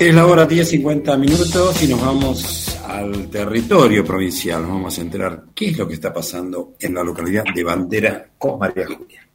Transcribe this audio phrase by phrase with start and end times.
[0.00, 4.62] Es la hora 10.50 minutos y nos vamos al territorio provincial.
[4.62, 8.30] Nos vamos a enterar qué es lo que está pasando en la localidad de Bandera
[8.38, 9.28] con María Julia.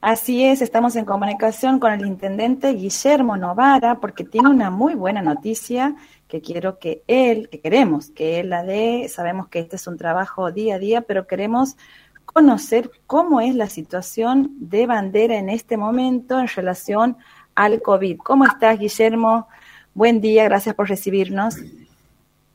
[0.00, 5.20] Así es, estamos en comunicación con el intendente Guillermo Novara porque tiene una muy buena
[5.20, 5.94] noticia
[6.28, 9.06] que quiero que él, que queremos que él la dé.
[9.10, 11.76] Sabemos que este es un trabajo día a día, pero queremos
[12.24, 17.18] conocer cómo es la situación de Bandera en este momento en relación
[17.54, 18.16] al COVID.
[18.16, 19.46] ¿Cómo estás, Guillermo?
[20.00, 21.56] Buen día, gracias por recibirnos.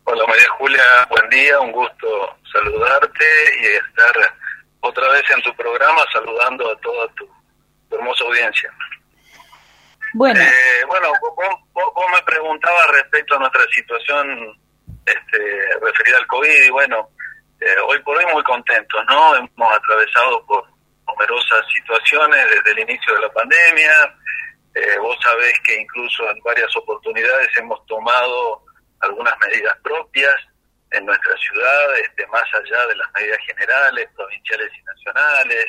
[0.06, 0.82] Hola María Julia,
[1.12, 3.24] buen día, un gusto saludarte
[3.62, 4.34] y estar
[4.80, 7.30] otra vez en tu programa saludando a toda tu,
[7.92, 8.74] hermosa audiencia.
[10.16, 14.60] Bueno, eh, bueno vos, me preguntabas respecto a nuestra situación
[15.06, 17.10] este, referida al COVID y bueno,
[17.62, 19.36] eh, hoy por hoy muy contentos, ¿no?
[19.36, 20.66] Hemos atravesado por
[21.08, 24.16] numerosas situaciones desde el inicio de la pandemia,
[24.76, 28.62] eh, vos sabés que incluso en varias oportunidades hemos tomado
[29.00, 30.36] algunas medidas propias
[30.92, 35.66] en nuestra ciudad, este, más allá de las medidas generales, provinciales y nacionales.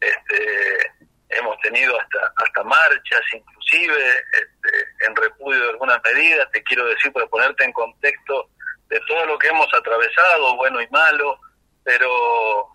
[0.00, 0.92] Este,
[1.30, 6.48] hemos tenido hasta hasta marchas, inclusive este, en repudio de algunas medidas.
[6.52, 8.50] Te quiero decir para ponerte en contexto
[8.88, 11.40] de todo lo que hemos atravesado, bueno y malo,
[11.82, 12.68] pero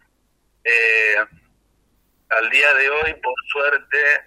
[0.66, 1.16] eh,
[2.30, 4.26] al día de hoy, por suerte,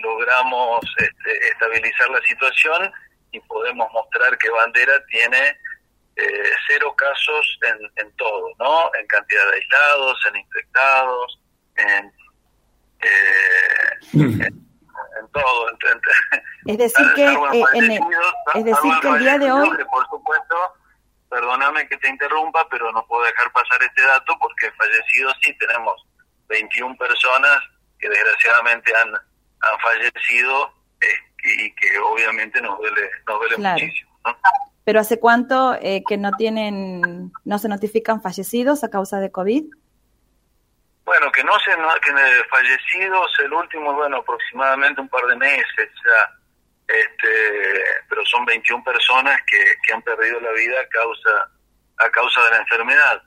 [0.00, 2.92] logramos este, estabilizar la situación
[3.32, 5.58] y podemos mostrar que Bandera tiene
[6.16, 8.90] eh, cero casos en, en todo, ¿no?
[8.98, 11.40] En cantidad de aislados, en infectados,
[11.76, 12.12] en,
[13.02, 14.62] eh, en,
[15.32, 15.66] todo.
[16.66, 17.64] es decir que, eh,
[18.54, 19.70] es decir que el día de hoy...
[19.90, 20.56] por supuesto,
[21.30, 26.06] perdóname que te interrumpa, pero no puedo dejar pasar este dato porque fallecidos sí tenemos
[26.48, 27.62] 21 personas
[27.98, 29.14] que desgraciadamente han
[29.62, 31.06] han fallecido eh,
[31.44, 34.10] y que obviamente nos duele, nos duele muchísimo.
[34.84, 39.64] Pero ¿hace cuánto eh, que no tienen, no se notifican fallecidos a causa de COVID?
[41.04, 46.38] Bueno, que no se, que fallecidos, el último, bueno, aproximadamente un par de meses ya,
[46.88, 51.50] este, pero son 21 personas que, que han perdido la vida a causa,
[51.98, 53.22] a causa de la enfermedad.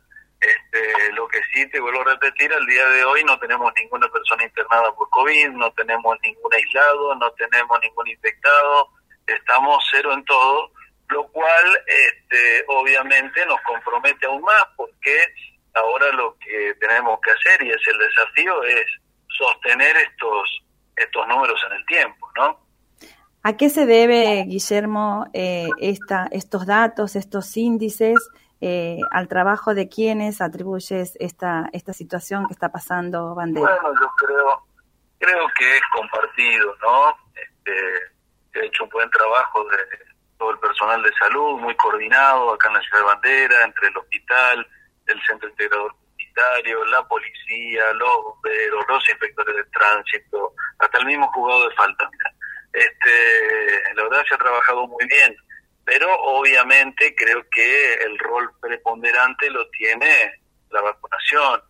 [0.46, 4.08] Este, lo que sí te vuelvo a repetir, al día de hoy no tenemos ninguna
[4.10, 8.90] persona internada por COVID, no tenemos ningún aislado, no tenemos ningún infectado,
[9.26, 10.72] estamos cero en todo,
[11.10, 15.18] lo cual este, obviamente nos compromete aún más porque
[15.74, 18.86] ahora lo que tenemos que hacer y es el desafío es
[19.28, 20.62] sostener estos
[20.96, 22.60] estos números en el tiempo, ¿no?
[23.44, 28.18] ¿A qué se debe, Guillermo, eh, esta, estos datos, estos índices?
[28.68, 33.78] Eh, al trabajo de quienes atribuyes esta, esta situación que está pasando Bandera?
[33.82, 34.66] Bueno, yo creo,
[35.20, 37.16] creo que es compartido, ¿no?
[37.36, 39.78] Este, he hecho un buen trabajo de
[40.40, 43.98] todo el personal de salud, muy coordinado acá en la ciudad de Bandera, entre el
[43.98, 44.68] hospital,
[45.06, 45.96] el centro integrador
[46.92, 52.10] la policía, los bomberos, los inspectores de tránsito, hasta el mismo juzgado de falta.
[52.74, 55.36] Este, la verdad se ha trabajado muy bien
[55.86, 60.42] pero obviamente creo que el rol preponderante lo tiene
[60.72, 61.62] la vacunación,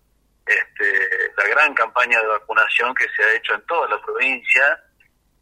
[0.45, 4.79] este, la gran campaña de vacunación que se ha hecho en toda la provincia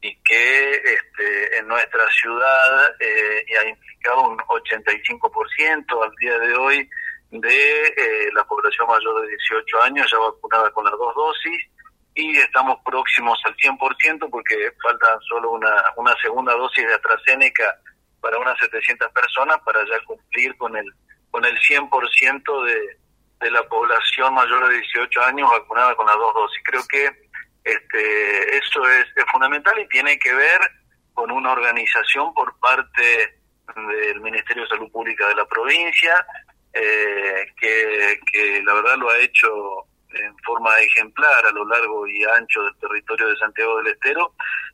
[0.01, 6.89] y que este, en nuestra ciudad eh, ha implicado un 85% al día de hoy
[7.29, 11.63] de eh, la población mayor de 18 años ya vacunada con las dos dosis.
[12.16, 17.79] Y estamos próximos al 100% porque faltan solo una, una segunda dosis de AstraZeneca
[18.23, 20.89] para unas 700 personas para ya cumplir con el
[21.29, 22.97] con el 100% de,
[23.41, 26.62] de la población mayor de 18 años vacunada con las dos dosis.
[26.63, 27.09] Creo que
[27.63, 30.59] este, eso es, fundamental y tiene que ver
[31.13, 33.35] con una organización por parte
[33.75, 36.25] del Ministerio de Salud Pública de la provincia,
[36.73, 39.50] eh, que, que la verdad lo ha hecho
[40.09, 44.33] en forma ejemplar a lo largo y ancho del territorio de Santiago del Estero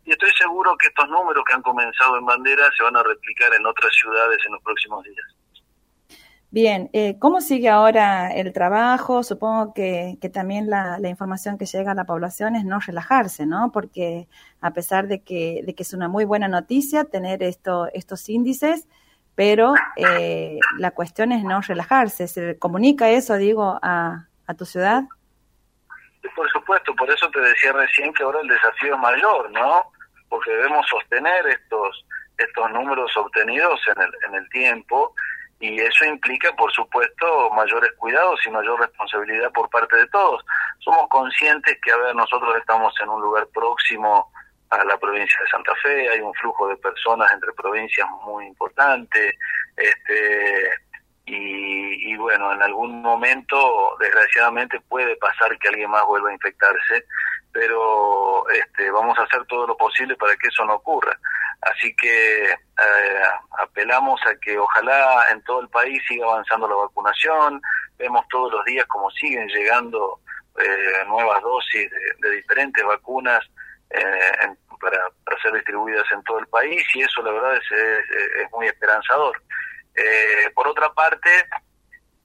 [0.09, 3.53] y estoy seguro que estos números que han comenzado en bandera se van a replicar
[3.53, 5.35] en otras ciudades en los próximos días.
[6.50, 9.21] Bien, eh, ¿cómo sigue ahora el trabajo?
[9.21, 13.45] Supongo que, que también la, la, información que llega a la población es no relajarse,
[13.45, 13.71] ¿no?
[13.71, 14.27] Porque
[14.61, 18.88] a pesar de que, de que es una muy buena noticia tener esto, estos índices,
[19.35, 22.27] pero eh, la cuestión es no relajarse.
[22.27, 25.03] ¿Se comunica eso, digo, a, a tu ciudad?
[26.35, 29.83] Por supuesto, por eso te decía recién que ahora el desafío es mayor, ¿no?
[30.50, 32.06] Debemos sostener estos
[32.40, 35.13] estos números obtenidos en el, en el tiempo
[35.60, 40.44] y eso implica, por supuesto, mayores cuidados y mayor responsabilidad por parte de todos.
[40.80, 44.31] Somos conscientes que, a ver, nosotros estamos en un lugar próximo
[44.69, 49.36] a la provincia de Santa Fe, hay un flujo de personas entre provincias muy importante,
[49.75, 50.69] este,
[51.25, 57.06] y, y, bueno, en algún momento, desgraciadamente, puede pasar que alguien más vuelva a infectarse,
[57.59, 61.17] pero este, vamos a hacer todo lo posible para que eso no ocurra.
[61.61, 63.23] Así que eh,
[63.57, 67.61] apelamos a que ojalá en todo el país siga avanzando la vacunación,
[67.97, 70.21] vemos todos los días cómo siguen llegando
[70.57, 71.91] eh, nuevas dosis
[72.21, 73.44] de, diferentes vacunas
[73.89, 74.97] eh, para,
[75.41, 79.41] ser distribuidas en todo el país y eso la verdad es, es, muy esperanzador.
[79.95, 81.29] Eh, por otra parte,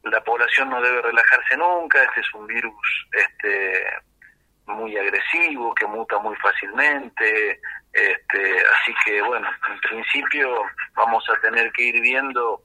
[0.04, 3.84] la población no debe relajarse nunca, este es un virus este,
[4.66, 7.61] muy agresivo, que muta muy fácilmente,
[7.93, 10.62] este, así que bueno, en principio
[10.94, 12.62] vamos a tener que ir viendo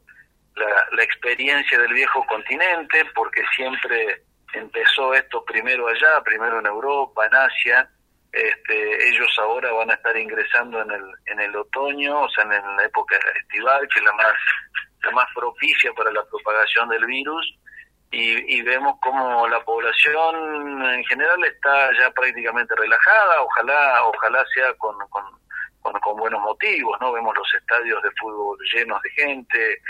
[0.56, 4.24] la, la experiencia del viejo continente, porque siempre
[4.54, 7.90] empezó esto primero allá, primero en Europa, en Asia,
[8.32, 12.78] este, ellos ahora van a estar ingresando en el, en el otoño, o sea, en
[12.78, 14.36] la época estival, que es la más,
[15.04, 17.58] la más propicia para la propagación del virus,
[18.12, 24.96] y, vemos como la población en general está ya prácticamente relajada, ojalá, ojalá sea con,
[25.10, 25.24] con,
[25.82, 27.12] con, buenos motivos, ¿no?
[27.12, 29.82] Vemos los estadios de fútbol llenos de gente, eh,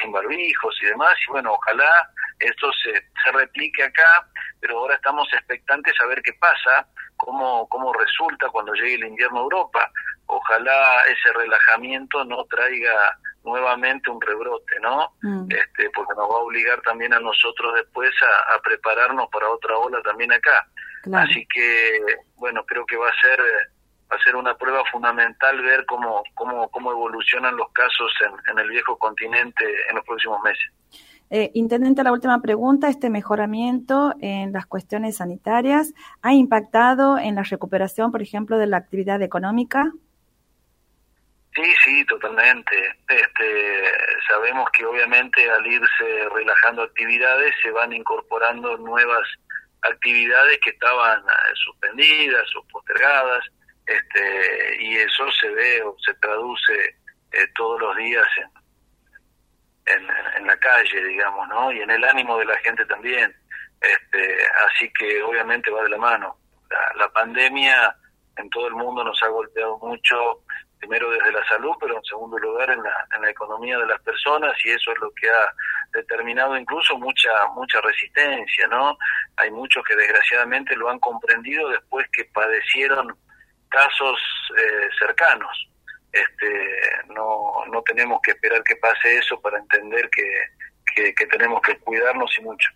[0.00, 2.08] sin barbijos y demás, y bueno, ojalá
[2.38, 2.92] esto se,
[3.24, 4.28] se replique acá,
[4.60, 6.86] pero ahora estamos expectantes a ver qué pasa,
[7.16, 9.90] cómo, cómo resulta cuando llegue el invierno a Europa.
[10.26, 15.14] Ojalá ese relajamiento no traiga nuevamente un rebrote, ¿no?
[15.22, 15.46] Mm.
[15.50, 18.10] Este, porque nos va a obligar también a nosotros después
[18.52, 20.68] a, prepararnos para otra ola también acá.
[21.14, 22.00] Así que,
[22.34, 23.40] bueno, creo que va a ser
[24.10, 28.58] va a ser una prueba fundamental ver cómo, cómo, cómo evolucionan los casos en, en
[28.60, 30.64] el viejo continente en los próximos meses.
[31.28, 37.42] Eh, intendente, la última pregunta, ¿este mejoramiento en las cuestiones sanitarias ha impactado en la
[37.42, 39.92] recuperación, por ejemplo, de la actividad económica?
[41.56, 42.76] Sí, sí, totalmente.
[43.08, 43.82] Este,
[44.28, 49.26] sabemos que obviamente al irse relajando actividades se van incorporando nuevas
[49.80, 53.42] actividades que estaban eh, suspendidas o postergadas,
[53.86, 56.96] este, y eso se ve o se traduce
[57.32, 58.26] eh, todos los días
[59.86, 61.72] en, en, la calle, digamos, ¿no?
[61.72, 63.34] Y en el ánimo de la gente también.
[63.80, 66.36] Este, así que obviamente va de la mano.
[66.96, 67.96] La, pandemia
[68.36, 70.42] en todo el mundo nos ha golpeado mucho,
[70.78, 74.00] primero desde la salud, pero en segundo lugar en la, en la economía de las
[74.02, 75.52] personas y eso es lo que ha
[75.92, 78.96] determinado incluso mucha mucha resistencia, ¿no?
[79.36, 83.16] Hay muchos que desgraciadamente lo han comprendido después que padecieron
[83.68, 84.18] casos
[84.58, 85.68] eh, cercanos
[86.16, 86.70] este,
[87.08, 92.30] no, no tenemos que esperar que pase eso para entender que, que tenemos que cuidarnos
[92.38, 92.70] y mucho.